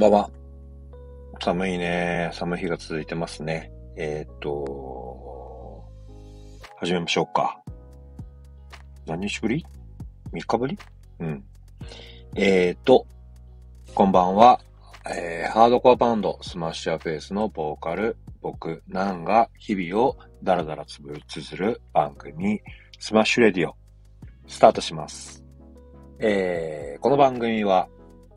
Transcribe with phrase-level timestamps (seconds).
[0.00, 0.30] ばんは。
[1.42, 2.30] 寒いね。
[2.32, 3.70] 寒い日が続いてますね。
[3.96, 5.84] えー、っと、
[6.76, 7.60] 始めましょうか。
[9.06, 9.66] 何日ぶり
[10.32, 10.78] ?3 日ぶり？
[11.18, 11.44] うん。
[12.34, 13.06] えー、っと、
[13.94, 14.58] こんばんは。
[15.06, 22.62] えー、ハードコアバンド、スマッシャーフェイスのボーカル、僕、ナンが日々をダラダラつぶつづる番組、
[22.98, 23.74] スマッシュレディオ、
[24.46, 25.44] スタートします。
[26.20, 27.88] えー、この番組は、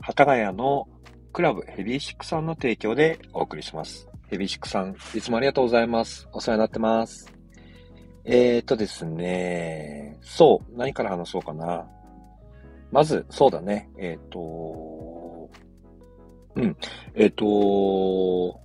[0.02, 0.86] 幡ヶ谷の
[1.34, 4.06] クラブヘビーシックさんの提供でお送りします。
[4.28, 6.28] ヘビーシックさん、いつもありがとうございます。
[6.32, 7.26] お世話になってます。
[8.24, 11.84] えーとですね、そう、何から話そうかな。
[12.92, 15.50] まず、そうだね、えっ、と、
[16.54, 16.76] うん、
[17.16, 18.60] えっ、ー、と、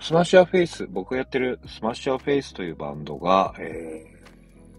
[0.00, 4.04] スマッシャーフェイス、僕がやってるスマッシャーフェイスというバンドが、え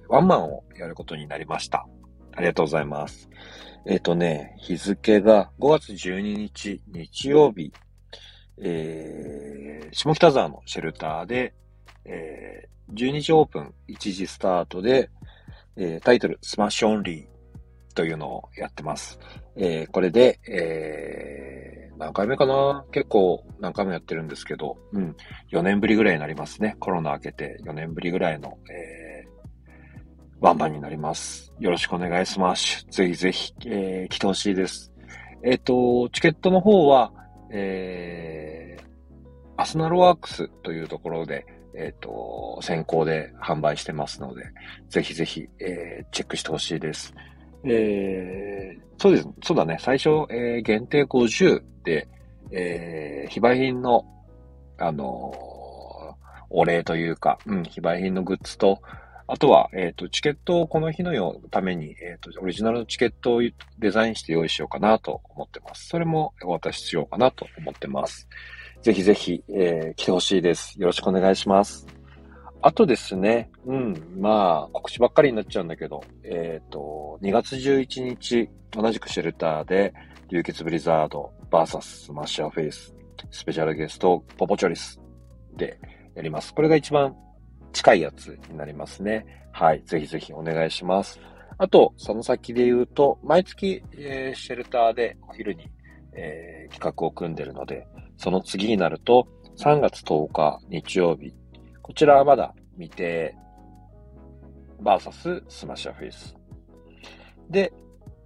[0.05, 1.87] ー、ワンマンをやることになりました。
[2.39, 3.29] ありがとうございます。
[3.85, 7.73] えっ、ー、とね、日付が5月12日日曜日、
[8.61, 11.53] えー、下北沢のシェルターで、
[12.05, 15.09] えー、12時オープン、1時スタートで、
[15.75, 19.19] えー、タイトル、スマッシュオンリーというのをやってます。
[19.57, 22.85] えー、これで、えー、何回目かな？
[22.93, 25.13] 結構何回もやってるんですけど、うん、
[25.51, 26.77] 4年ぶりぐらいになりますね。
[26.79, 29.08] コロナ明けて4年ぶりぐらいの、えー
[30.41, 31.53] ワンバンになります。
[31.59, 32.85] よろしくお願いします。
[32.89, 34.93] ぜひぜひ、えー、来てほしいです。
[35.43, 37.11] えっ、ー、と、チケットの方は、
[37.51, 38.81] えー、
[39.57, 41.45] アスナルワークスというところで、
[41.75, 44.45] えっ、ー、と、先行で販売してますので、
[44.87, 47.13] ぜひぜひ、えー、チェックしてほしいです。
[47.65, 49.27] えー、そうです。
[49.43, 49.75] そうだね。
[49.81, 52.07] 最初、えー、限定50で、
[52.51, 54.05] えー、非売品の、
[54.77, 56.15] あのー、
[56.49, 58.81] お礼というか、うん、非売品のグッズと、
[59.31, 63.41] あとは、えっ、ー、と、チケットをこの日のよために、えっ、ー、と、オリジナルのチケットを
[63.77, 65.87] デザインして用意しようかなと思ってます。
[65.87, 68.27] それもお渡ししようかなと思ってます。
[68.81, 70.81] ぜひぜひ、えー、来てほしいです。
[70.81, 71.85] よろしくお願いします。
[72.63, 79.93] あとですね、うん、まあ、告知ばっかりになっちゃうんだけど、えっ、ー、と、2月11日、同じくシェルターで、
[80.29, 82.95] 流血ブリザード VS スマッシャーフェイス、
[83.29, 84.99] スペシャルゲスト、ポポチョリス
[85.55, 85.79] で
[86.15, 86.51] やります。
[86.55, 87.15] これが一番
[87.73, 89.25] 近いやつになりますね。
[89.51, 89.83] はい。
[89.85, 91.19] ぜひぜひお願いします。
[91.57, 95.69] あと、その先で言うと、毎月、えー、シェルターでお昼に、
[96.13, 97.85] えー、企画を組んでるので、
[98.17, 101.33] その次になると、3月10日日曜日。
[101.81, 103.35] こちらはまだ未定、
[104.79, 106.35] バーサススマッシャーフェイス。
[107.49, 107.73] で、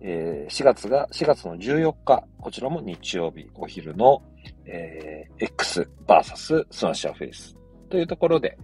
[0.01, 4.21] えー、4月が、4月の14日、こちらも日曜日お昼の、
[4.65, 7.55] えー、X バーサススマッシャーフェイス
[7.89, 8.57] というところで、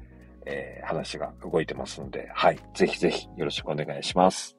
[0.46, 2.60] えー、話が動いてますので、はい。
[2.74, 4.58] ぜひぜひよろしくお願いします。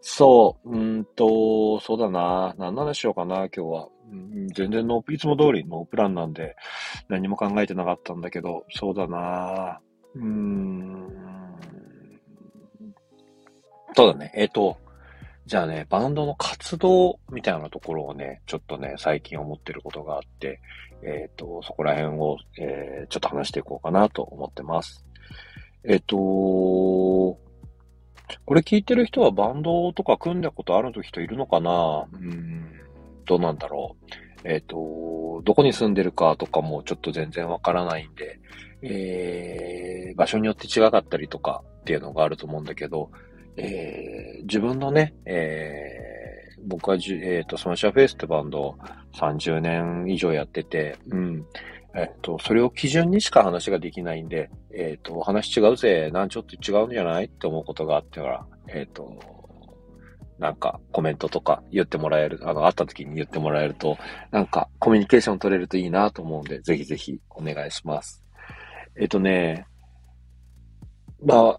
[0.00, 2.54] そう、うんと、そうだな。
[2.58, 3.88] 何の話しようかな、今日は。
[4.12, 6.54] うん、全然ノー、いつも通りノープランなんで、
[7.08, 9.80] 何も考えてなかったんだけど、そうだな。
[10.14, 11.12] うーん。
[13.96, 14.32] そうだね。
[14.36, 14.76] えっ、ー、と、
[15.46, 20.60] じゃあね、バンドの活動みたいなところをね、ちょっとね、最近思ってることがあって、
[21.02, 25.06] えっ、ー、と、そこら辺を、えー、ちょっと話していこうかなと思ってます。
[25.84, 27.38] えっ、ー、と、こ
[28.54, 32.08] れ聞いてる人はバンドとか組んだことある人いるのかな？
[32.12, 32.64] うん、
[33.24, 34.48] どうなんだろう？
[34.48, 38.40] えっ、と、どこに住んでるかとかもちょっと全然わからないんで、
[38.82, 43.12] えー、場所によって違かったりとかっていうのがあると思うんだけど、
[43.56, 48.78] えー、自分のね、えー、僕はじ、えっ、ー、と、スマッシャーフェイスってバンドを
[49.14, 51.44] 30年以上やってて、うん。
[51.94, 59.18] えっ、と、それを基準にしか話ができないんで、えっ、と、話違うぜ、なんちょっと違うんじゃないって思うことがあってから、えっ、と、
[60.38, 63.96] なんかコメントとか言ってもらえる、あの、会った時に言ってもらえると、
[64.30, 68.22] なんかコミュニケーション取れるといいなと思うんで、ぜひぜひお願いします。
[68.98, 69.66] えっ、とね、
[71.24, 71.58] ま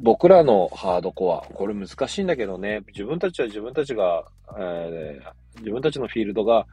[0.00, 4.24] 僕らのハードコア、これ難しいんだけどね、自分たちは自分たちが、
[4.58, 6.66] えー、自分たちのフィールドが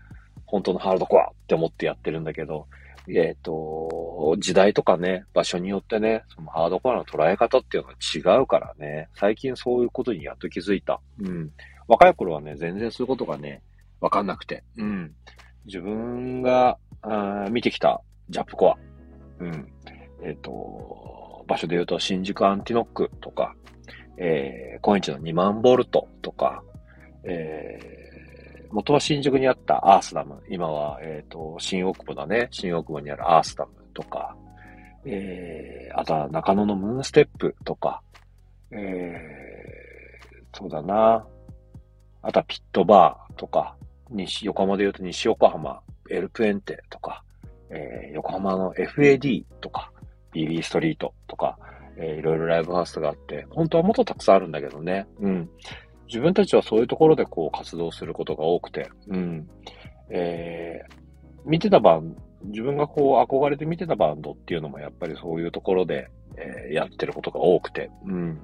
[0.46, 2.68] 本当のハードコアって思ってやってるんだけど、
[3.10, 7.96] えっ、ー、と、時代とかね、場所によってね、そのハードコアの捉え方っていうのは
[8.38, 11.00] 違うからね、最近そういうことにやっと気づいた。
[11.22, 11.52] うん。
[11.88, 13.62] 若い頃はね、全然そういうことがね、
[14.02, 14.64] わかんなくて。
[14.78, 15.14] うん。
[15.66, 18.76] 自分が、あ見てきたジャップコア。
[19.40, 19.68] うん。
[20.24, 23.56] えっ、ー、と、場所で言うと、新宿アンティノックとか、
[24.18, 26.64] えー、今日の2万ボルトとか、
[27.24, 32.48] えー、元は新宿にあったアースダム、今は、えっ、ー、と、新大久保だね。
[32.52, 34.36] 新大久保にあるアースダムとか、
[35.06, 38.02] えー、あとは中野のムーンステップとか、
[38.72, 41.26] えー、そうだな。
[42.22, 43.76] あとはピットバーとか、
[44.10, 47.24] 西、横浜で言うと西横浜、エルプエンテとか、
[47.70, 49.92] えー、横浜の FAD とか、
[50.34, 51.58] BB ストリートとか、
[51.98, 55.08] えー、いろいろライブハウスがあって、本当はもっとたくさんあるんだけどね。
[55.20, 55.50] うん。
[56.08, 59.48] 自分たちはそういうところでこう活動することが多くて、うん。
[60.10, 62.16] えー、見てたバン
[62.46, 68.40] 自分がこう憧れて見てたバンドっていうのもやっぱりそういうところで、えー、やってることが多くて、うん。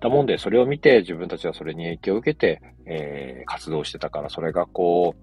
[0.00, 5.14] だもんで、それを見て自分たちはそれに影響を受けて、えー、活動してたから、それがこ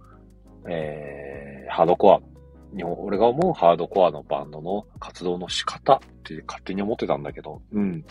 [0.64, 2.22] う、えー、ハードコア、
[2.76, 8.06] 日本、俺が思うハードコアのバンドの活動の仕方って勝手に思ってたんだけど、うん。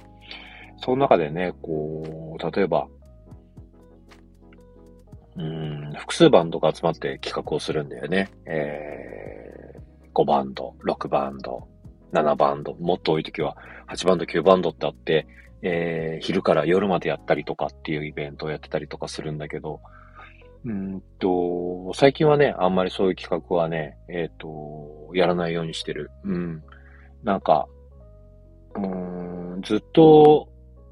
[0.79, 2.87] その中でね、こう、例えば、
[5.37, 8.31] うん、複数バンドが集まって企画をするんだよね。
[8.47, 11.69] えー、5バンド、6バンド、
[12.13, 13.57] 7バンド、もっと多い時は
[13.89, 15.29] 8バンド、9バンドってあって、
[15.63, 19.81] えー、昼から夜までやったりとかっていうイベントをやってたりとかするんだけど、
[20.65, 26.11] うんと、最近はね、あんまりそういう企画はね、えっ、ー、と、やらないようにしてる。
[26.25, 26.63] うん。
[27.23, 27.67] なんか、
[28.75, 30.49] うん、ずっと、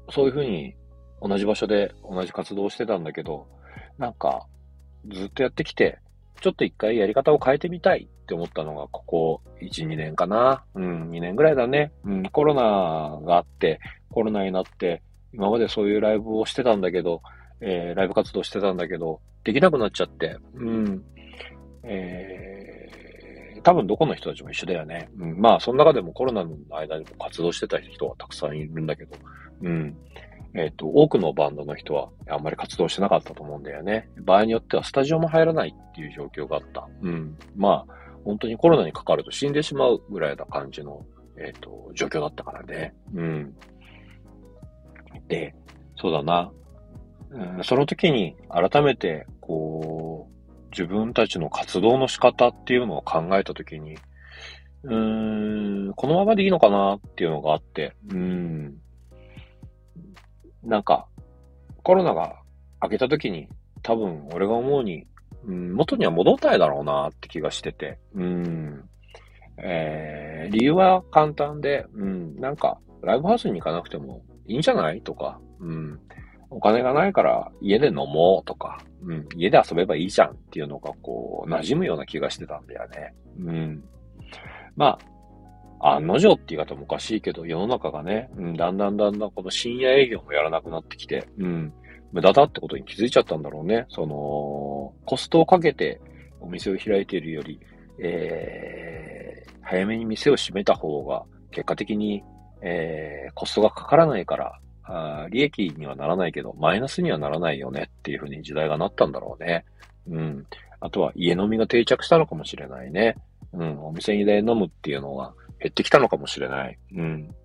[0.09, 0.75] そういうふうに
[1.21, 3.47] 同じ場所で同じ活動をしてたんだけど、
[3.97, 4.45] なんか、
[5.09, 5.99] ずっとやってきて、
[6.41, 10.63] ちょっと一回やり方を変えてみたいって思ったのが、ここ1、2年かな。
[10.75, 11.91] うん、2年ぐらいだね。
[12.03, 13.79] うん、コロナがあって、
[14.09, 15.01] コロナになって、
[15.33, 17.21] 今までそういうライブをしてたんだけど、
[17.61, 21.03] えー、ライブ活動してたんだけど、できなくなっちゃって、うん。
[21.83, 25.09] えー、多分どこの人たちも一緒だよね。
[25.17, 29.15] うん、まあ、その中でもコロナの間にも活動してた人はたくさんいるんだけど、
[29.61, 29.95] うん。
[30.53, 34.09] えっ、ー、と、多くのバンドの人はあんまり活動してなかったと思うんだよね。
[34.21, 36.87] 場合によってはスタジオも入らないっていう状況があった。
[37.01, 37.37] うん。
[37.55, 37.93] まあ、
[38.23, 41.05] 本当にコロナにかかると死んでしまうぐらいな感じの、
[41.37, 42.93] えっ、ー、と、状況だったからね。
[43.13, 43.55] うん。
[45.27, 45.53] で、
[45.95, 46.51] そうだな。
[47.29, 53.97] うん、その時に改めて、こう、自分たちの活動の仕方っていうのを考えた時に、
[54.83, 58.77] うーん、このままでいいのかなっていうのがあって、うん。
[60.63, 61.07] なんか、
[61.83, 62.35] コロナが
[62.81, 63.47] 明けた時に、
[63.81, 65.07] 多分俺が思うに、
[65.45, 68.89] うん、元には戻ったいだろうなって気がしてて、うん。
[69.57, 75.01] えー、理由は簡単で、うん、なんか、ライブハウスに行かなくてもいいんじゃない？
[75.01, 75.99] とか、うん。
[76.57, 83.13] お金がないから家で飲もうとか、うん、家で遊べばいいじゃんっていうのがこう、馴染むような気がしてたんだよね。
[83.39, 83.83] うん。
[84.75, 84.97] ま
[85.79, 91.71] あ、案の定って言い方もおかしいけど、世の中がね、うん、だんだんだんだんこの深夜営業もやらなくなってきて、うん、
[92.11, 93.85] 無駄だってことに気づいちゃったんだろうね。
[93.89, 96.01] その、コストをかけて
[96.39, 97.59] お店を開いているより、
[97.99, 102.23] えー、早めに店を閉めた方が、結果的に、
[102.63, 109.65] えー、コストがかからないから、あ利益にはならないけど、マイナスにはならないよねっていうふうに時代がなったんだろうね。
[110.09, 110.45] うん。
[110.79, 113.15] あとは家飲みが定着したのかもしれないね。
[113.53, 113.85] うん。
[113.85, 116.77] お店で飲むっていうのは、減ってきたのかもしれない。
[116.95, 117.35] うん。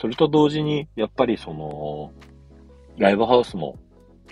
[0.00, 2.12] それと同時に、やっぱりその、
[2.98, 3.78] ライブハウスも、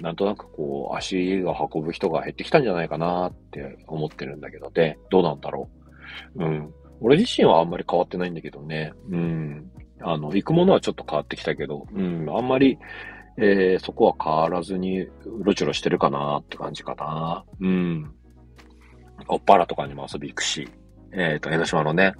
[0.00, 5.68] なんとなくこう、足が運ぶ人が減ってきたんじゃないかなって思ってるんだけど、で、どうなんだろ
[6.34, 6.44] う。
[6.44, 6.74] うん。
[7.00, 8.92] 俺自身はあんまり変わってないんだけどね。
[9.10, 9.70] うん。
[10.02, 12.26] あの、行くものはちょっと変わってきたけど、うん。
[12.28, 12.78] あんまり、
[13.36, 15.10] えー、そこは変わらずに、う
[15.42, 17.44] ろちょろしてるかなって感じかな。
[17.60, 18.12] うん。
[19.28, 20.68] おっぱらとかにも遊び行くし、
[21.12, 22.14] えっ、ー、と、江ノ島のね、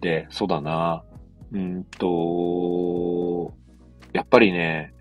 [0.00, 1.04] で、そうだな。
[1.52, 3.54] うんと、
[4.12, 4.92] やっぱりね、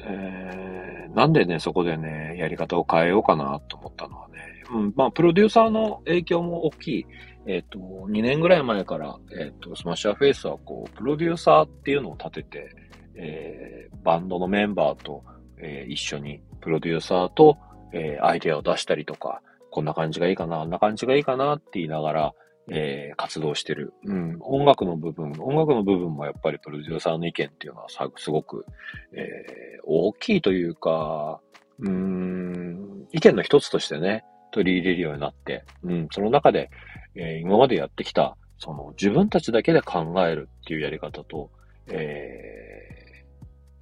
[0.00, 4.34] えー、なんでね、そこでね、やり方を変えようかなと思ったのはね、
[4.72, 7.06] うん、まあ、プロデューサーの影響も大きい。
[7.46, 12.70] えっ、と、2年ぐらい前から、えっ、と、スマッシャーフェイスは、こう、プロデューサーっていうのを立てて、
[13.14, 15.24] えー、バンドのメンバーと、
[15.58, 17.56] えー、一緒に、プロデューサーと、
[17.92, 19.40] えー、アイデアを出したりとか、
[19.70, 22.34] こんな感じがいいかな、あんな感じがいいかなって言いながら、
[22.70, 23.94] えー、活動してる。
[24.04, 24.38] うん。
[24.40, 28.66] 音楽の部分、音楽の部分もやっぱりプロデューサーの意見っていうのはさ、すごく、
[29.12, 31.40] えー、大きいというか、
[31.80, 36.70] うん、意見の一つとしてね、取り入れるようになって、うん、その中で、
[37.14, 41.50] えー、今までやってきた、その自分たちだけで考えるっていうやり方と、
[41.88, 42.68] え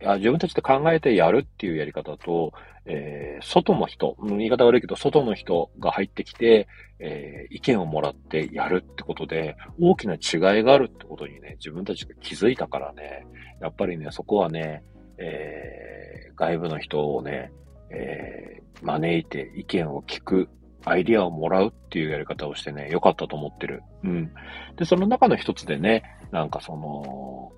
[0.05, 2.53] あ自分たちで考えてやるっていうやり方と、
[2.85, 6.69] えー、外の人、言い方悪いけど、外の人が入ってきて、
[6.99, 13.27] えー、意見をもらってやるってことで、大きな違いがあるってことにね、自分たちが気づいたからね、
[13.61, 14.83] やっぱりね、そこはね、
[15.19, 17.51] えー、外部の人をね、
[17.91, 20.49] えー、招いて意見を聞く、
[20.87, 23.83] アイディアをもらうっていうやり方をしてね、良かったと思ってる。
[24.05, 24.33] うん。
[24.77, 27.53] で、その中の一つでね、なんかその、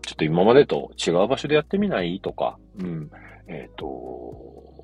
[0.00, 2.20] ちょっと今までと違う場所でやってみない？
[2.20, 3.10] とか、うん。
[3.48, 4.82] えっ、ー、と、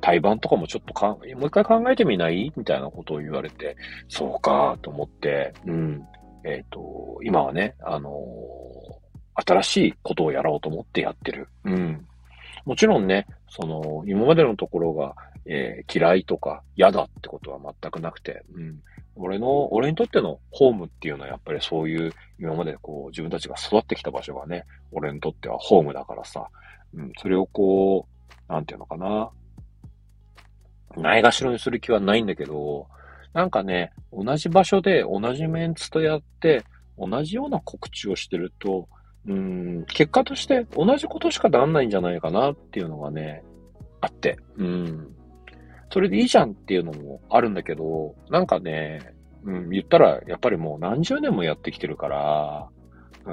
[0.00, 2.50] 対バンとかもちょっとか、もう一回考えてみない？
[2.56, 3.76] みたいなことを言われて、
[4.08, 6.02] そうかと思って、うん。
[6.44, 11.48] えっ、ー、と、今はね、あのー、新しいことをやろうと思ってやってる。
[11.64, 12.06] うん。
[12.66, 15.14] もちろんね、その、今までのところが、
[15.46, 18.80] えー、嫌いとか嫌だってことは全くなくて、うん。
[19.14, 26.48] 俺の、俺にとってのホームっていうのはやっぱりそういう、今までこう、自分たちが育ってきた場所がね、俺にとってはホームだからさ、
[26.92, 28.08] うん、それをこ
[28.48, 29.30] う、なんていうのかな、
[30.96, 32.88] ないがしろにする気はないんだけど、
[33.32, 36.64] なんかね、同じ場所で同じメンツとやって、
[36.98, 38.88] 同じような告知をしてると、
[39.28, 43.42] うん、結果として同じことしかなんないんじゃないかなっていうのがね、
[44.00, 45.12] あって、うん。
[45.90, 49.14] それでいいじゃんっていうのもあるんだけど、なんかね、
[49.44, 52.68] うん、言ったら、やっぱりもう何十年もやってきてるから、
[53.24, 53.30] う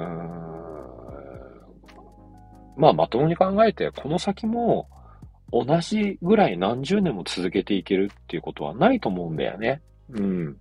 [2.76, 4.88] まあまともに考えて、この先も
[5.52, 9.82] 同じぐらい何十年も続けていけるっていうことはないと思うんだよね。
[10.10, 10.56] うん。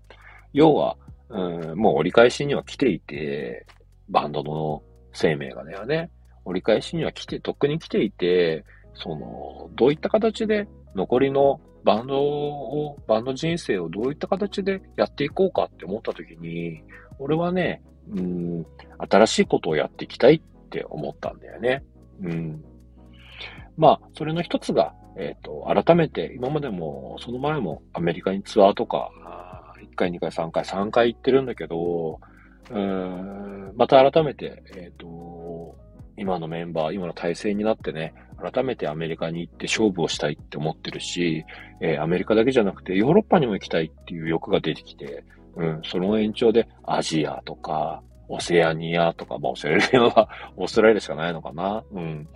[0.54, 0.98] 要は、
[1.30, 3.66] うん、もう折り返しには来ていて、
[4.10, 6.10] バンドの生命がね、
[6.46, 16.82] 折り返しには来て、とっくに来ていて、その、どういった形で残りのバンドを、バンド人生をどういった形でやっていこうかって思った時に、
[17.20, 18.66] 俺はね、うん、
[19.10, 21.84] 新しいことをやっていきたいって思ったんだよね。
[22.22, 22.64] うん。
[23.78, 29.12] まあ、それの一つが、えっ、ー、と、改めて、今までも、その前もアメリカにツアーとか、
[29.82, 32.20] 1回、2回、3回、3回行ってるんだけど、
[32.72, 35.76] うん、また改めて、えっ、ー、と、
[36.18, 38.14] 今のメンバー、今の体制になってね、
[38.52, 41.46] 改めてアメリカに行って勝負をしたいって思ってるし、
[41.82, 45.24] えー、アメリカだけじゃなくてヨーロッパにも行きたいっていう欲が出てきて、
[45.56, 52.28] うん、その延長でアジアとか、オセアニアとか、まあオセアニアは オーストラリアしかないのかなうん。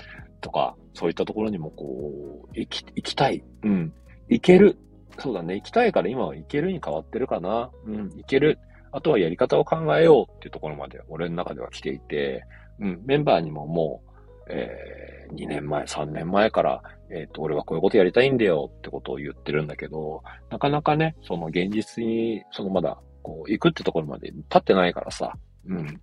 [0.41, 3.43] とか、そういったところにもこう、行き、行きたい。
[3.63, 3.93] うん。
[4.29, 4.77] 行ける。
[5.19, 5.55] そうだね。
[5.55, 7.71] 行きたいから今は行けるに変わってるかな。
[7.85, 8.09] うん。
[8.15, 8.59] 行ける。
[8.91, 12.45] あとはやり方を考えようっていうところまで俺の中では来ていて、
[12.79, 13.01] うん。
[13.05, 14.07] メンバーにももう、
[14.49, 25.33] えー、2年前、3年前から、えっ、ー、と、俺はこういうことやりたいんだよってことを言ってるんだけど、なかなかね、その現実に、そのまだ、こう、行くってところまで立ってないからさ、
[25.67, 26.01] うん。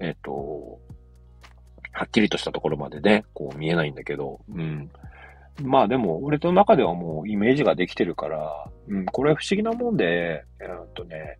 [0.00, 0.78] えっ、ー、と、
[1.92, 4.90] はっきりとしたところまでね、こう見えないんだけど、うん。
[5.62, 11.38] まあでも、俺の中ではもうイメージができてるから、うん、これは不思議なもんで、えー、っとね、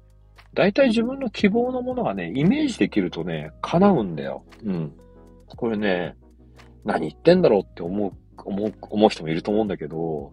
[0.55, 4.45] 大体自分の希望のものがね、イメージできるとね、叶うんだよ。
[4.65, 4.93] うん。
[5.49, 6.17] これね、
[6.85, 8.13] 何言ってんだろうって思う、
[8.45, 10.33] 思う、思う人もいると思うんだけど、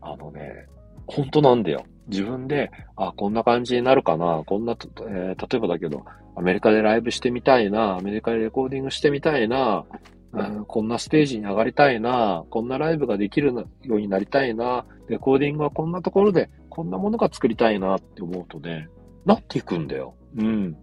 [0.00, 0.66] あのね、
[1.06, 1.84] 本当なんだよ。
[2.08, 6.04] 自分で、あ、こんな感じになるかな、こんな、えー、例えばだけど、
[6.36, 9.84] アメリカでライブしてみたいな、アメリカでレコーディングしてみたいな、
[10.32, 18.88] うん、こんなステージに上がりたいな、こんなライブができるようになりたいな、レコーディングはこんなところで、こんなものが作りたいなって思うとね、
[19.24, 20.14] なっていくんだよ。
[20.36, 20.76] うん。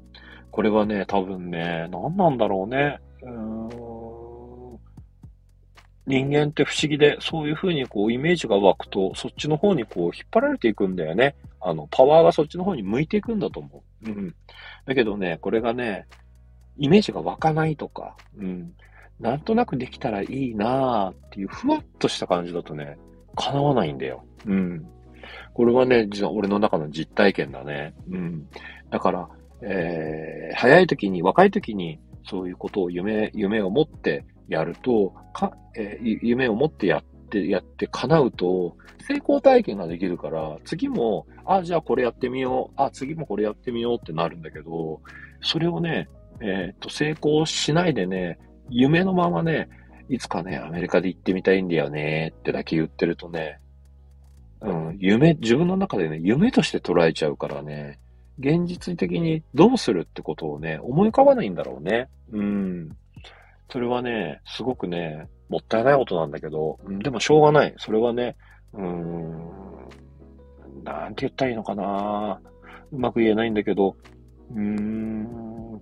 [0.52, 3.00] これはね、多分ね、何なんだろうね。
[3.22, 3.72] うーん
[6.08, 11.36] 人間って不思議で、そういう風にこうイメージが湧くと、そっちの方にこう引っ張られていくんだよね。
[11.62, 14.10] あの、パワーがそっちの方に向いていくんだと思う。
[14.10, 14.36] うん。
[14.86, 16.08] だけどね、これがね、
[16.78, 18.74] イメージが湧かないとか、うん。
[19.20, 22.98] なんとなくできたらいいなーっていうふわっとした感じだとね、
[23.36, 24.26] 叶わないんだよ。
[24.48, 24.86] うん。
[25.54, 27.94] これはね、実は俺の中の実体験だね。
[28.10, 28.48] うん。
[28.90, 29.30] だから、
[29.62, 38.76] えー、早い時に、若い時に、そういうことを夢、夢を持ってやると、か、えー、夢を持ってやって、やって叶うと、
[39.08, 42.74] 成功体験ができるから、次も、あ、じゃあこれやってみよう。
[42.82, 45.02] あ、次もこれやってみようってなるんだけど、
[45.42, 46.08] それをね、
[46.40, 48.40] えっ、と、成功しないでね、
[48.70, 49.70] 夢のままね、
[50.10, 53.60] いつかね、アメリカで行ってみたいんだよねってだけ言ってるとね、
[54.62, 58.00] うん、夢、自分の中でね、夢として捉えちゃうからね、
[58.40, 62.10] 現実的にどうするってことをね、思い浮かばないんだろうね。
[62.32, 62.90] うん。
[63.72, 67.74] それはね、すごくね、もったいないことなんだけど、でもしょうがない。
[67.78, 68.36] それはね、
[68.74, 69.50] うーん、
[70.84, 72.40] なんて言ったらいいのかな
[72.92, 73.96] うまく言えないんだけど、
[74.52, 75.82] うーん、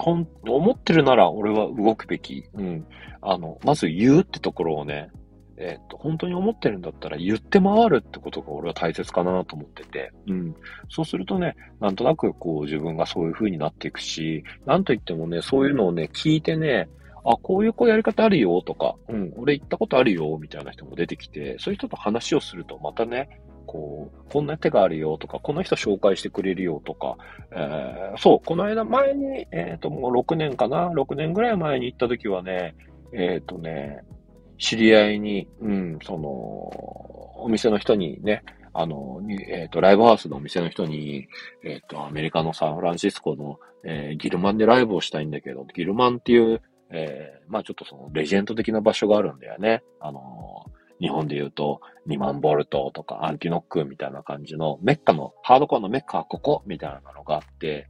[0.00, 2.44] ほん、思ってるなら俺は動くべき。
[2.54, 2.86] うん。
[3.20, 5.10] あの、まず言うってところをね、
[5.60, 10.56] えっ、と、本当に思ってるんだったら言って回るってことが俺は大切かなと思ってて、うん。
[10.88, 16.88] そうするとね、なんとなくこう自分がそういう風になっていくし、なんといってもね、そういうのをね、聞いてね、
[17.24, 27.16] あ、こういうこうやり方あるよとか、うん、俺行ったことあるよみたいな人も出てきて、そういう人と話をするとまたね、こう、こんな手があるよとか、この人紹介してくれるよとか、
[27.52, 32.74] えー、そう、この間前に、えっ、ー、と、もう6年かな ?6 年ぐらい前に行った時はね、
[33.12, 34.00] えっ、ー、とね、
[34.60, 36.28] 知り合いに、うん、その、
[37.42, 41.26] お店の人にね、あの、えっ、ー、と、ライブハウスのお店の人に、
[41.64, 49.82] えっ、ー、と、アメリカのサンフランシスコの、えー、ギルマンでライブをしたいんだけど、ギルマンっていう、えー、まあちょっとその、レジェンド的な場所があるんだよね。
[50.00, 50.64] あの
[51.00, 57.88] 日本で言うと、2万ボルトとかアンティノックみたいな感じの、メッカの、ハードコアのメッカはここみたいなのがあって、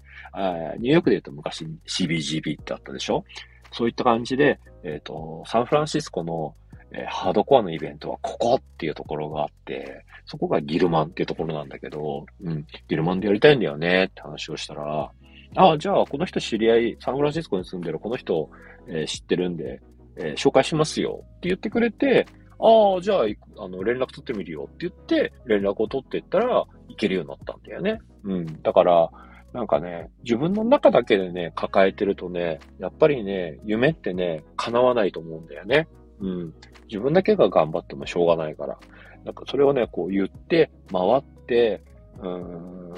[0.79, 3.25] ニューヨークで言うと昔 CBGB ってあったでしょ？
[3.73, 6.55] そういった感じで、えっ、ー、と、サンフランシスコの、
[6.93, 15.11] えー、ハードコアのイベントはここっていうところがあって、そこがギルマンっていうところなんだけど、うん、ギルマンでやりたいんだよねって話をしたら、
[15.57, 18.49] ああ、じゃあこの人知り合い、サンフランシスコに住んでるこの人、
[18.89, 19.81] えー、知ってるんで、
[20.17, 22.27] えー、紹介しますよって言ってくれて、
[22.61, 27.99] ああ、じゃあ、あの、連絡取ってみるよって言って、連絡を取っていったら、いけるようになったんだよね。
[28.25, 28.63] うん。
[28.63, 29.11] だから、
[29.53, 35.89] なんかね、自分の中だけでね、抱えてるとね、やっぱりね、夢ってね、叶わないと思うんだよね。
[36.21, 36.55] うん。
[36.89, 38.79] 自分だけが頑張ってもしょうがないから。
[39.25, 41.83] なんかそれをね、こう言って、回って、
[42.23, 42.93] うん、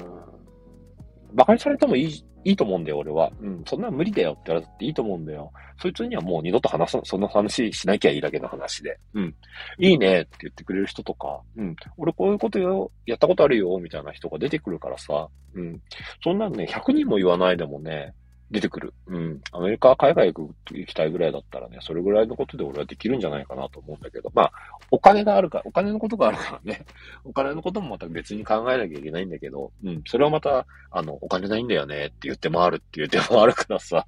[1.33, 3.31] 馬鹿にされてもいいいいと思うんだよ、俺は。
[3.41, 5.51] うん、そんな無理だよって言われていいと思うんだよ。
[5.81, 8.99] そいつにはもう二度と話さ、その話しなきゃいいだけの話で。
[9.13, 9.35] うん。
[9.79, 11.75] いいねって言ってくれる人とか、うん。
[11.97, 15.27] 俺こういうことよ、やったことあるよ、みたいな人が出てくるからさ。
[15.55, 15.81] うん。
[16.23, 18.13] そんなんね、100人も言わないでもね、
[18.51, 18.93] 出てくる。
[19.07, 19.41] うん。
[19.51, 24.51] アメリカ、海外行く、行きたいぐらいだったらね、それぐらいのことで俺はできるんじゃないかなと思うんだけど、まあ、
[24.91, 26.85] お金があるから、お金のことがあるからね、
[27.25, 30.03] お金のこともまた別に考えなきゃいけないんだけど、うん。
[30.05, 34.05] それはまた、あの、お金ないんだよねって言って回るっていう手もあるからさ。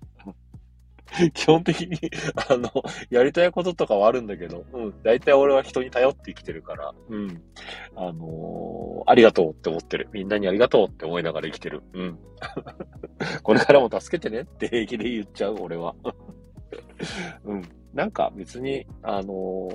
[1.34, 1.98] 基本的に、
[2.50, 2.70] あの、
[3.10, 7.44] やりたいこととかはあるんだけど、うん、大体俺は人に頼って生きてるから、うん、
[7.96, 10.10] あのー、ありがとうって思ってる。
[10.12, 11.84] みんなにありがとうって思いながら生きてる。
[11.94, 12.20] うん。
[13.44, 15.96] これからも助けてねって平気で言っちゃう、俺は。
[17.46, 17.64] うん。
[17.94, 19.70] なんか別に、あの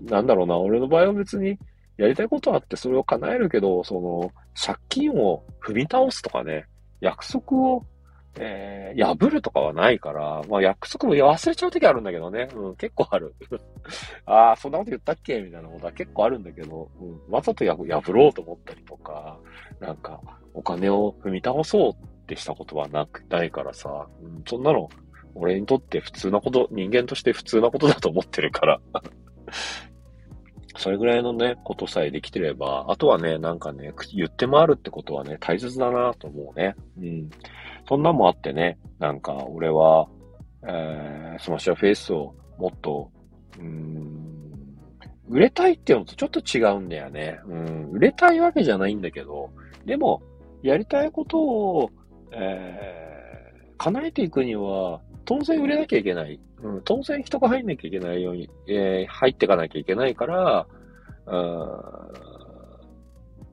[0.00, 1.58] ー、なんだろうな、俺の場合は別に、
[1.96, 6.66] やりたいことあってそれを叶えるけど、その、借金を踏み倒すとかね、
[7.00, 7.84] 約束を
[8.38, 12.48] えー、破るとかはないから、まあ約束も忘れちゃう時あるんだけどね。
[12.54, 13.34] うん、結構ある。
[14.26, 15.40] ああ、そんなこと言ったっけ？
[15.40, 17.74] みたいなことは結構あるんだけど、うん、わざと破
[18.12, 19.38] ろうと思ったりとか、
[19.80, 20.20] なんか、
[20.54, 21.96] お金を踏み倒そうっ
[22.26, 24.88] てしたことはなく、ないからさ、うん、そんなの、
[25.34, 28.80] 俺にとって普通なこと、人間として普通なことだと思ってるから。
[30.78, 36.74] それぐらいのね、ことさえできてれば、あとはね、なんかね、言って回るってことはね、大切だなと思うね。
[36.98, 37.30] うん。
[37.88, 40.08] そんなもあってね、なんか俺は、
[40.66, 43.10] えー、スマッシャーフェイスをもっと、
[43.58, 44.76] うん、
[45.28, 47.40] 売れたいっていうのとちょっと違うんだよね。
[47.46, 49.50] うん、売れたいわけじゃないんだけど、
[49.84, 50.22] でも、
[50.62, 51.90] やりたいことを、
[52.32, 56.40] えー、叶えていくには、当然売れなきゃいけない。
[56.62, 60.66] うん、当然人が入んなきゃいけないように、えー、入っていかなきゃいけないから、
[61.26, 62.35] うん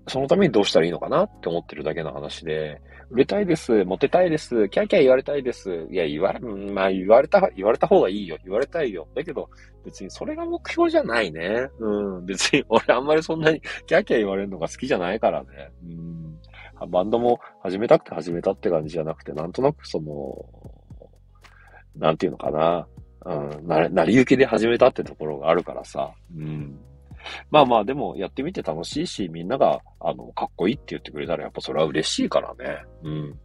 [0.07, 5.87] そのためにどうしたらいいのかなって思ってるだけの話で、売れたいです、モテたいです、キャーキャー言われたいです。
[5.91, 8.37] いや、言われ、まあ言われた、言われた方がいいよ。
[8.43, 9.07] 言われたいよ。
[9.15, 9.49] だけど、
[9.85, 11.69] 別にそれが目標じゃないね。
[11.79, 12.25] うん。
[12.25, 15.47] 別に 俺あんまりそんなにキャーキャー言われるのが好きじゃないからね。
[15.83, 16.89] うん。
[16.89, 20.45] バンドも始めたくて始めたって感じじゃなくて、なんとなくその、
[21.95, 22.87] なんていうのかな。
[23.25, 26.11] うん、な、成り行きで始めたってところがあるからさ。
[26.35, 26.77] うん。
[27.51, 32.83] まあまあ、でもやってみて楽しいし、みんなが、あの、かっこいいって言ってくれたら、やっぱそれは嬉しいからね。
[33.03, 33.39] うん。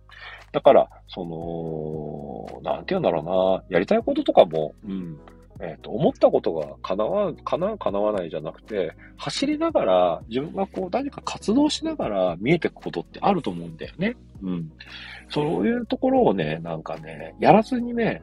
[0.52, 5.18] だから、その、なんて言うんだろうな、やりたいこととかも、うん。
[5.60, 14.16] えっ、ー、と、思ったことが叶わ、叶う、叶わないじゃなくて、走りながら、自分がこう何か活動しながら見えてくことってあると思うんだよね。
[14.42, 14.72] うん。
[15.28, 18.22] そういうところをね、なんかね、やらずにね、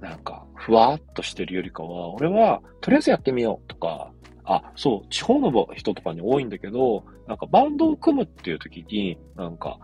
[0.00, 4.10] なんか、ふわっとしてるよりかは、俺は、とりあえずやってみようとか、
[4.46, 9.78] あ、そう、地方の人とかに多いんだけど、なんかバンドを組むっていう時に、なんか、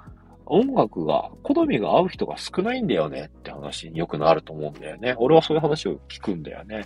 [0.47, 5.15] 音楽が、好みが合う人が少ないんだよねって話によくなると思うんだよね。
[5.19, 6.85] 俺はそういう話を聞くんだよね。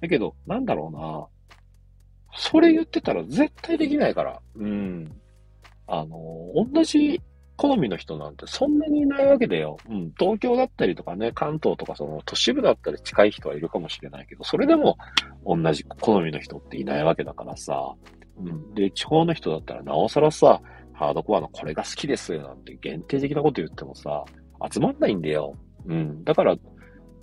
[0.00, 1.26] だけど、なんだろうな。
[2.36, 4.40] それ言ってたら絶対できないから。
[4.56, 5.12] うん。
[5.86, 7.22] あの、同じ
[7.56, 9.76] 好みの人なんてそんなにいないわけだよ。
[9.88, 10.12] うん。
[10.18, 14.96] 東京だったりとかね、関東とかその都市部だったり近い人はいるかもしれないけど、それでも
[15.46, 17.94] 同じ好みの人っていないわけだからさ。
[18.38, 18.74] うん。
[18.74, 20.60] で、地方の人だったらなおさらさ、
[20.92, 24.24] ハードコアのこれが好きですなんて限定的なこと言ってもさ、
[24.72, 25.54] 集まんないんだよ。
[25.86, 26.24] うん。
[26.24, 26.56] だから、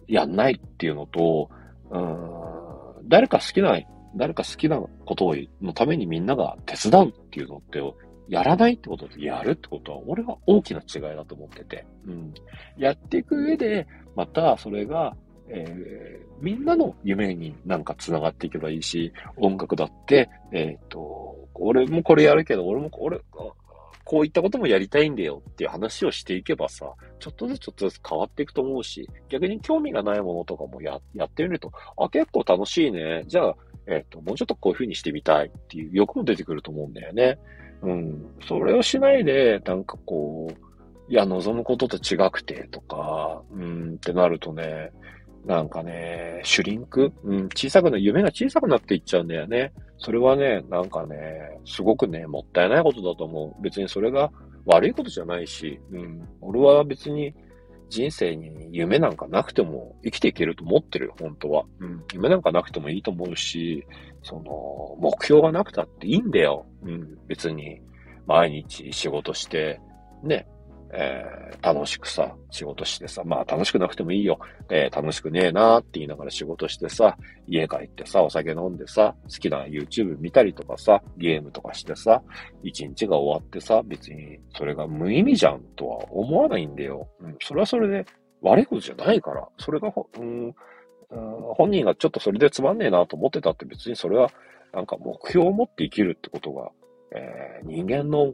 [0.07, 1.49] やんないっていうのと、
[1.89, 3.77] うん、誰か好きな、
[4.15, 7.79] 誰か好きなことをのためにみんなが手伝うっていうのって
[8.27, 11.85] やらないってこととやるってことは、俺は大きな違いだと思ってて。
[12.05, 12.33] うん。
[12.77, 15.15] やっていく上で、またそれが、
[15.47, 23.19] えー、みんなの夢になんか繋がっていけばいいし、音楽だって、えっ、ー、と、俺もこれやるけど、俺も、俺、
[24.03, 33.23] こういったこともやりたいんだよっていう話をしていけばさ、ちょっとずつちょっとずつ変わっていくと思うし、逆に興味がないものとかもや、やってみると、あ、結構楽しいね。
[33.27, 33.55] じゃあ、
[33.87, 37.39] えっ、ー、と、もうちょっとこういう風にしてみたいっていう欲も出てくると思うんだよね。
[37.81, 38.25] うん。
[38.47, 44.91] それをしないで、なんかこう、いや、望むことと違くてとか、うんってなるとね、
[45.45, 47.11] なんかね、シュリンク？
[47.23, 49.73] うん、小さくな、夢が小さくなっていっちゃうんだよね。
[49.97, 53.61] それはね、なんかね、すごくね、もったいないことだと思う。
[53.61, 54.31] 別にそれが
[54.65, 56.27] 悪いことじゃないし、うん。
[56.41, 57.33] 俺は別に
[57.91, 61.65] 人生に夢なんかなくても生きていけると思ってるよ、本当は。
[61.79, 62.03] うん。
[62.13, 63.85] 夢なんかなくてもいいと思うし、
[64.23, 66.65] その、目標がなくたっていいんだよ。
[66.83, 67.17] うん。
[67.27, 67.81] 別に、
[68.25, 69.81] 毎日仕事して、
[70.23, 70.47] ね、
[70.93, 74.39] えー、楽しくさ、仕事してさ、まあ楽しくなくてもいいよ。
[74.69, 82.21] えー、楽しくねえなーって言いながら仕事してさ、家帰ってさ、お酒飲んでさ、好きな YouTube 見たりとかさ、ゲームとかしてさ、
[82.63, 87.07] 一日が終わってさ、別にそれが無意味じゃんとは思わないんだよ。
[87.21, 88.05] うん、それはそれで
[88.41, 89.47] 悪いことじゃないから。
[89.57, 90.53] それがほ、うん、
[91.55, 94.29] 本人がちょっとそれでつまんねえなと思ってたって別にそれは
[94.73, 96.71] なんか目標を持って生きるってことが、
[97.15, 98.33] えー、人間の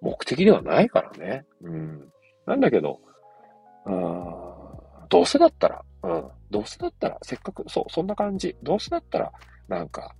[0.00, 1.44] 目的ではないからね。
[1.62, 2.12] うん。
[2.46, 3.00] なんだけど、
[3.86, 4.34] うん、
[5.08, 8.56] どうせだったら、うん、どうせだったら、せっかく、そう、そんな感じ。
[8.62, 9.32] どうせだったら、
[9.68, 10.14] なんか、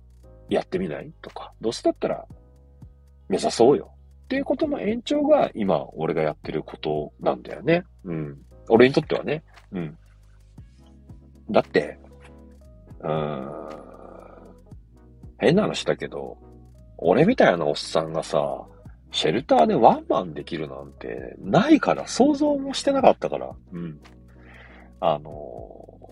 [0.49, 1.11] やってみない？
[1.21, 2.25] とか、どうせだったら、
[3.29, 3.91] 目指そうよ。
[4.23, 7.83] っていうことの延長が、今、俺がやってることなんだよね。
[8.03, 8.37] うん。
[8.69, 9.43] 俺にとってはね。
[9.71, 9.97] うん。
[11.49, 11.97] だって、
[12.99, 13.67] うーん、
[15.37, 16.37] 変な話だけど、
[16.97, 18.65] 俺みたいなおっさんがさ、
[19.17, 23.51] シェルターでワンマンできるなんてないから、想像もしてなかったから。
[23.73, 23.99] うん。
[24.99, 26.11] あの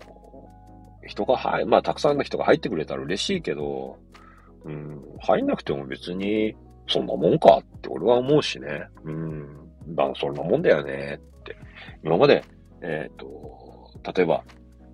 [1.04, 3.96] ー、人が入、まあ、たくさんの人が入ってくれたら嬉しいけど、
[4.64, 6.56] うん、入んなくても別に、
[6.88, 8.88] そんなもんかって俺は思うしね。
[9.04, 9.46] うん。
[9.94, 11.56] まあ、そんなもんだよねって。
[12.02, 12.42] 今まで、
[12.82, 14.42] えっ、ー、と、例えば、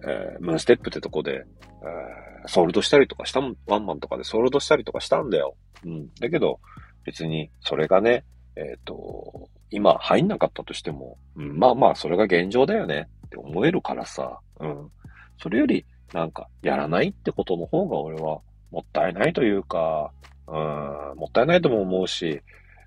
[0.07, 5.55] えー、ムーンステップってとこで、えー、ソールドしたりとかした、ワンマンとかでソールドしたりとかしたんだよ。
[5.87, 6.09] うん。
[6.21, 6.61] だけど、
[7.05, 8.25] 別にそれがね、
[8.57, 14.91] えっ、ー、と、今入んなかったとしても、うん、まあまあそれが現状だよねって思えるからさ、うん。
[15.39, 20.13] それよりなんかやらないってことの方が俺はもったいないというか、
[20.47, 20.55] うん、
[21.17, 22.43] もったいないとも思うし、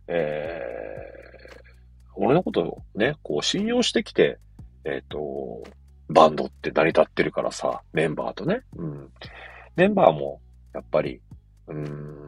[0.08, 4.38] えー、俺のことをね、こう信用してきて、
[4.84, 5.64] えっ、ー、と、
[6.10, 8.62] バンドって成り立ってるからさ、メンバーとね。
[8.78, 9.10] うん。
[9.76, 10.40] メンバーも、
[10.74, 11.20] やっぱり、
[11.68, 12.25] うん、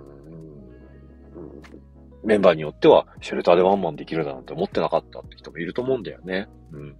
[2.27, 6.49] メンバーによっては、シェルターでワンマンできるだなんて思ってなかったって人もいると思うんだよね。
[6.73, 6.95] うん。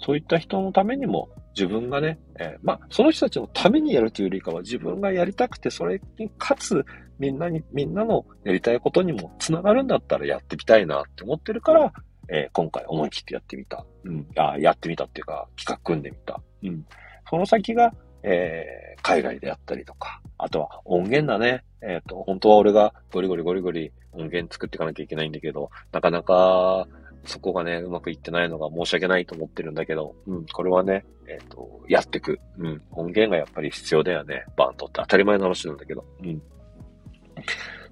[0.00, 6.84] そういった人のためにも、自分がね、えー、まあ、その人たちのためにやるというよりかは、自分がやりたくて、それに、かつ、
[7.18, 11.92] みんなに、みんなのやりたいことにも繋がるんだったらやってみたいなって思ってるから、
[12.28, 13.84] えー、今回思い切ってやってみた。
[14.04, 14.26] うん。
[14.36, 16.40] あやってみたっていうか、企画組んでみた。
[16.62, 16.86] うん。
[17.28, 21.64] その先が、えー、海外であったりとか、あとは音源だね。
[21.82, 26.86] えっ、ー、と、本当は俺がゴリゴリゴリゴリ音源作っていかなきゃいけないんだけど、なかなか
[27.24, 32.40] そこがね、うまくいってないのが申し訳ないと思ってるんだけど、うん、これはね、えっ、ー、と、やってく。
[32.58, 34.44] うん、音源がやっぱり必要だよね。
[34.56, 36.42] バンドって当たり前の話なんだけど、うん。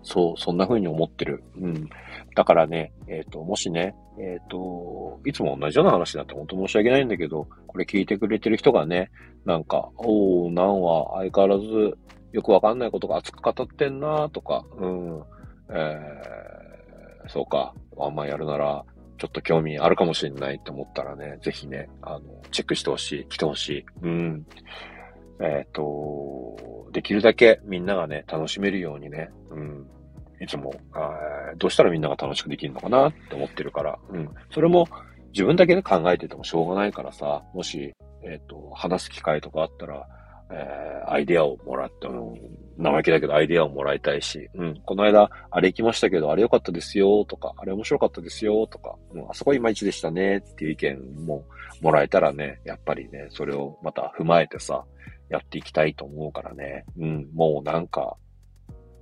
[0.03, 1.43] そう、そんな風に思ってる。
[1.61, 1.89] うん。
[2.35, 9.11] だからね、えっ、ー、と、もしね、えっ、ー、と、いつも同じような話だって本当申し訳ないんだけど、これ聞いてくれてる人がね、
[9.45, 11.99] なんか、おー、なんは相変わらず
[12.33, 15.23] よくわかんないことが熱く語ってんなーとか、うん、
[15.71, 18.85] えー、そうか、あんまやるなら、
[19.19, 23.85] ちょっと興味あるかもしれないって思ったらね、ぜひね、あの、チェックしてほしい、来てほしい。
[24.03, 24.47] うん。
[25.41, 29.87] えっ、ー、と、できるだけみんながね、楽しめるようにね、うん。
[30.41, 30.75] いつも、
[31.57, 34.31] どうしたらみんなが楽しくできるのかなって思ってるから、うん。
[34.53, 34.87] それも
[35.33, 40.07] 自分だけで考えててもしょうがないからさ、もし、えっ、ー、と、話す機会とかあったら、
[40.51, 42.35] えー、アイデアをもらって、うん、
[42.79, 51.45] 生意気だけどアイデアをもらいたいし、うん、この間、あれ行きましたけど、あれ良かったですよ、とか、あれ面白かったですよ、とか、うん、あそこいまいちでしたね、っていう意見も
[51.81, 54.85] もらえたらね、やっぱりね、それをまた踏まえてさ、
[55.29, 58.17] やっていきたいと思うからね、うん、もうなんか、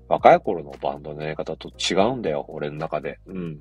[0.09, 3.19] 若い頃のバンドのやり方と違うんだよ、俺の中で。
[3.27, 3.61] うん。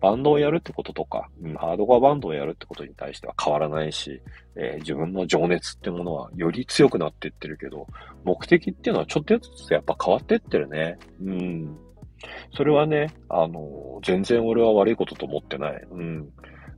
[0.00, 4.20] バンドをやるってこととか、うん、ハードコアバンドをやるってことに対しては変わらないし、
[4.56, 7.86] えー、自分の情熱ってものはより強くなっていってるけど、
[8.24, 10.98] 目的っていうのはちょっとずつやっぱ変わっていってるね。
[11.22, 11.78] うん。
[12.56, 15.86] それはね、あの、全然俺は悪いことと思ってない。
[15.90, 16.28] うん。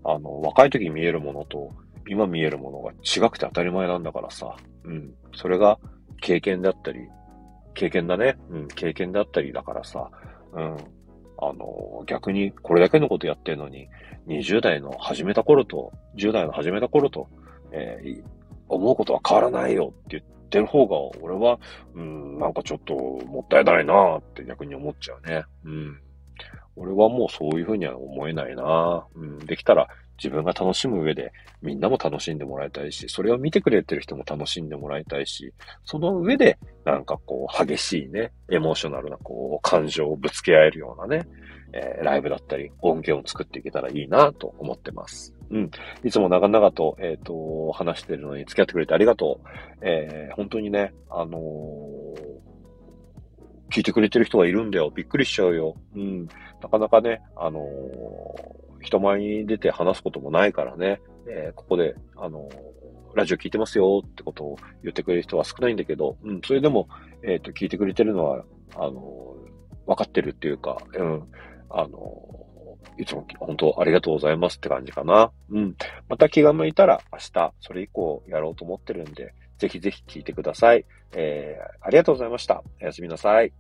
[0.05, 1.73] あの、若い時に見えるものと、
[2.09, 4.57] 今見えるものが違くて当たり前なんだからさ。
[4.85, 5.13] うん。
[5.35, 5.79] それが
[6.21, 7.01] 経験だったり、
[7.75, 8.37] 経験だね。
[8.51, 10.09] うん、経験だったりだからさ。
[10.53, 10.77] うん。
[11.39, 13.89] あの、逆にこれだけのことやってるのに、
[14.27, 17.29] 20代の始めた頃と、10代の始めた頃と、
[17.73, 18.23] えー、
[18.69, 21.59] 思うことは変わらないよって言ってる方が、俺は、
[21.95, 25.45] うん、なんかちょっともったいないなって逆に思っちゃうね。
[25.65, 26.01] うん。
[26.77, 29.39] 俺はもうそういうふうには思えないなうん。
[29.39, 35.53] できたら自分が楽しむ上でみんなも楽しんでもらいたいし、それを見てくれてる人も楽しんでもらいたいし、
[35.85, 41.27] その上でなんかこう激しいね、エモーショナルなこう感情をぶつけ合えるようなね、
[41.73, 45.35] えー、ライブだったり音源を作っていけたらいいなと思ってます。
[45.51, 45.71] うん。
[46.05, 49.49] いつも長々と、えっ、ー、と、話してるのに付き合ってくれてありがとう。
[49.83, 51.41] えー、本当にね、あの
[53.71, 54.91] 聞いてくれてる人がいるんだよ。
[54.95, 55.75] びっくりしちゃうよ。
[55.95, 56.27] うん。
[56.63, 57.61] なかなかね、あの
[58.87, 62.49] 人前に出て話すこともないからね、えー、ここで、あの
[63.15, 66.89] ラジオ聞いてますよってことを言ってくれる人は少ないんだけど、うん、それでも、
[67.23, 68.45] えっ、ー、と、聞いてくれてるのは、
[68.75, 69.35] あの
[69.87, 71.23] 分かってるっていうか、うん、
[71.71, 72.37] あの
[72.99, 75.31] いつも本当ありがとうございますって感じかな。
[75.51, 75.77] うん。
[76.09, 80.85] また気が向いたら明日、それ以降やろうと思ってるんで、ぜひぜひ聞いてください。
[81.15, 82.63] えー、ありがとうございました。
[82.83, 83.53] おやすみなさい。